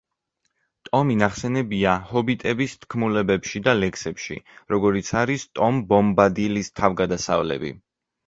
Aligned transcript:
ტომი 0.87 1.17
ნახსენებია 1.17 1.91
ჰობიტების 2.11 2.71
თქმულებებში 2.85 3.61
და 3.69 3.75
ლექსებში, 3.83 4.39
როგორიც 4.75 5.13
არის 5.23 5.45
„ტომ 5.59 5.83
ბომბადილის 5.93 6.73
თავგადასავლები“. 6.81 7.71